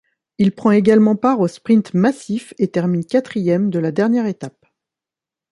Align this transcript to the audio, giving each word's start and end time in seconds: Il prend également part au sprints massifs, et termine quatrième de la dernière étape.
Il 0.39 0.51
prend 0.51 0.71
également 0.71 1.15
part 1.15 1.39
au 1.41 1.47
sprints 1.47 1.93
massifs, 1.93 2.55
et 2.57 2.71
termine 2.71 3.05
quatrième 3.05 3.69
de 3.69 3.77
la 3.77 3.91
dernière 3.91 4.25
étape. 4.25 4.65